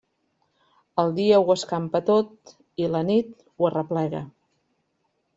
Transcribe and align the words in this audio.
El 1.01 1.11
dia 1.17 1.41
ho 1.41 1.51
escampa 1.55 2.01
tot 2.07 2.53
i 2.85 2.87
la 2.93 3.01
nit 3.09 3.29
ho 3.43 3.67
arreplega. 3.69 4.23